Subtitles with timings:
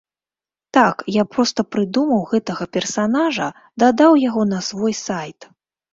[0.77, 3.47] Так, я проста прыдумаў гэтага персанажа,
[3.85, 5.39] дадаў яго на свой сайт.